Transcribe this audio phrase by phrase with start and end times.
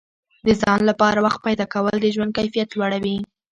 [0.45, 3.17] د ځان لپاره وخت پیدا کول د ژوند کیفیت لوړوي.